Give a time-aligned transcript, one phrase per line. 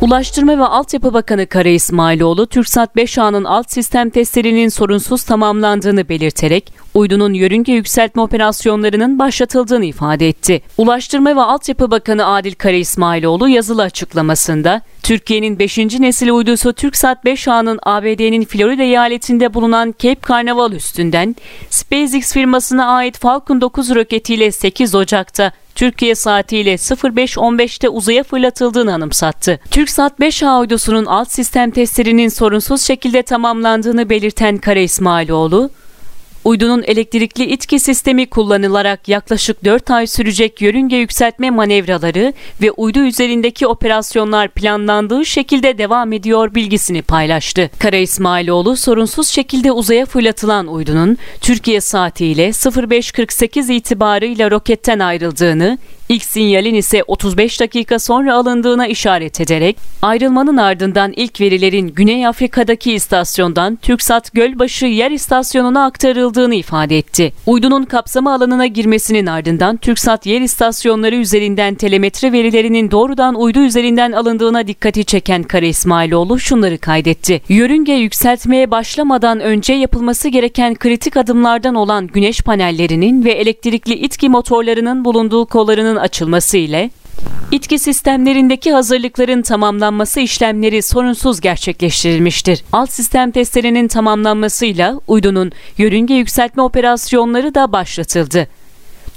[0.00, 7.34] Ulaştırma ve Altyapı Bakanı Kara İsmailoğlu, TürkSat 5A'nın alt sistem testlerinin sorunsuz tamamlandığını belirterek, uydunun
[7.34, 10.62] yörünge yükseltme operasyonlarının başlatıldığını ifade etti.
[10.76, 15.78] Ulaştırma ve Altyapı Bakanı Adil Kara İsmailoğlu yazılı açıklamasında, Türkiye'nin 5.
[15.78, 21.36] nesil uydusu TürkSat 5A'nın ABD'nin Florida eyaletinde bulunan Cape Canaveral üstünden
[21.70, 29.60] SpaceX firmasına ait Falcon 9 roketiyle 8 Ocak'ta Türkiye saatiyle 05.15'te uzaya fırlatıldığını anımsattı.
[29.70, 35.70] TürkSat 5A uydusunun alt sistem testlerinin sorunsuz şekilde tamamlandığını belirten Kara İsmailoğlu,
[36.44, 43.66] Uydunun elektrikli itki sistemi kullanılarak yaklaşık 4 ay sürecek yörünge yükseltme manevraları ve uydu üzerindeki
[43.66, 47.70] operasyonlar planlandığı şekilde devam ediyor bilgisini paylaştı.
[47.78, 56.74] Kara İsmailoğlu sorunsuz şekilde uzaya fırlatılan uydunun Türkiye saatiyle 05.48 itibarıyla roketten ayrıldığını, İlk sinyalin
[56.74, 64.32] ise 35 dakika sonra alındığına işaret ederek ayrılmanın ardından ilk verilerin Güney Afrika'daki istasyondan TürkSat
[64.32, 67.32] Gölbaşı yer istasyonuna aktarıldığını ifade etti.
[67.46, 74.66] Uydunun kapsama alanına girmesinin ardından TürkSat yer istasyonları üzerinden telemetre verilerinin doğrudan uydu üzerinden alındığına
[74.66, 77.42] dikkati çeken Kara İsmailoğlu şunları kaydetti.
[77.48, 85.04] Yörünge yükseltmeye başlamadan önce yapılması gereken kritik adımlardan olan güneş panellerinin ve elektrikli itki motorlarının
[85.04, 86.90] bulunduğu kollarının açılması ile
[87.50, 92.64] İtki sistemlerindeki hazırlıkların tamamlanması işlemleri sorunsuz gerçekleştirilmiştir.
[92.72, 98.48] Alt sistem testlerinin tamamlanmasıyla uydunun yörünge yükseltme operasyonları da başlatıldı.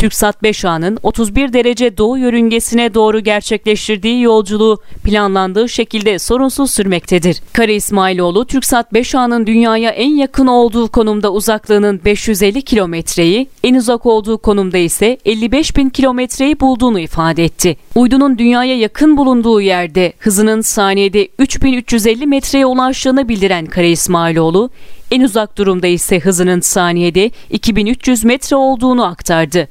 [0.00, 7.42] TürkSat 5A'nın 31 derece doğu yörüngesine doğru gerçekleştirdiği yolculuğu planlandığı şekilde sorunsuz sürmektedir.
[7.52, 14.38] Kara İsmailoğlu, TürkSat 5A'nın dünyaya en yakın olduğu konumda uzaklığının 550 kilometreyi, en uzak olduğu
[14.38, 17.76] konumda ise 55 bin kilometreyi bulduğunu ifade etti.
[17.94, 24.70] Uydunun dünyaya yakın bulunduğu yerde hızının saniyede 3350 metreye ulaştığını bildiren Kara İsmailoğlu,
[25.10, 29.68] en uzak durumda ise hızının saniyede 2300 metre olduğunu aktardı.